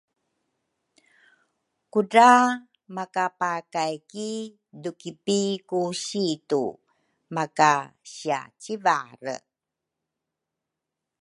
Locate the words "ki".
4.11-4.29